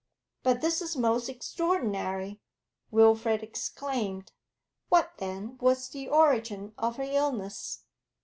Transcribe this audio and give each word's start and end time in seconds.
'But 0.41 0.61
this 0.61 0.81
is 0.81 0.97
most 0.97 1.29
extraordinary,' 1.29 2.41
Wilfrid 2.89 3.43
exclaimed, 3.43 4.31
'What, 4.89 5.11
then, 5.19 5.59
was 5.59 5.89
the 5.89 6.09
origin 6.09 6.73
of 6.75 6.95
her 6.97 7.03
illness?' 7.03 7.83